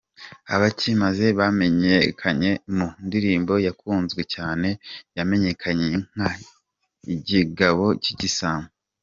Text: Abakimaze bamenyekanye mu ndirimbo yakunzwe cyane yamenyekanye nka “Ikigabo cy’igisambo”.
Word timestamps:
Abakimaze 0.53 1.25
bamenyekanye 1.39 2.51
mu 2.75 2.87
ndirimbo 3.05 3.53
yakunzwe 3.67 4.21
cyane 4.33 4.69
yamenyekanye 5.17 5.87
nka 6.11 6.29
“Ikigabo 7.15 7.85
cy’igisambo”. 8.03 8.71